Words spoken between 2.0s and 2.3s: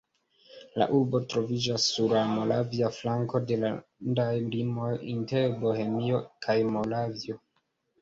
la